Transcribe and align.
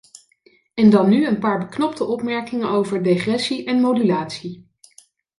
En 0.73 0.89
dan 0.89 1.09
nu 1.09 1.27
een 1.27 1.39
paar 1.39 1.59
beknopte 1.59 2.03
opmerkingen 2.03 2.69
over 2.69 3.03
degressie 3.03 3.65
en 3.65 3.81
modulatie. 3.81 4.67